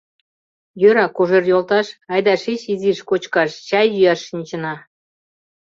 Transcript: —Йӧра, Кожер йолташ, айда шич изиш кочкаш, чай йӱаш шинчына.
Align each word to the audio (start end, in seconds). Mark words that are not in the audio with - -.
—Йӧра, 0.81 1.05
Кожер 1.15 1.43
йолташ, 1.51 1.87
айда 2.13 2.33
шич 2.43 2.61
изиш 2.73 2.99
кочкаш, 3.09 3.51
чай 3.67 3.87
йӱаш 3.95 4.19
шинчына. 4.27 4.75